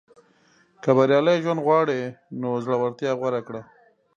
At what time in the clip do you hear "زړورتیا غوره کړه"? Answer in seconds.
2.63-3.61